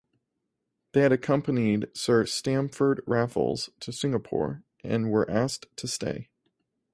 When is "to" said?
3.81-3.91, 5.75-5.87